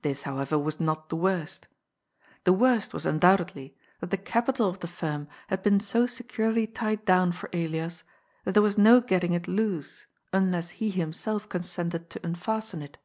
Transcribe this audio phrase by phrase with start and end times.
[0.00, 1.68] This, however, was not the worst
[2.44, 6.66] The worst was un doubtedly that the capital of the firm had been so securely
[6.66, 8.02] tied down for Elias
[8.44, 12.96] that there was no getting it loose, unless he himself consented to unfasten it.